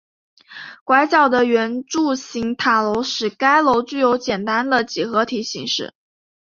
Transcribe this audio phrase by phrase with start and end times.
[0.83, 5.93] 拐角的圆柱形塔楼使该楼具有简单的几何体形式。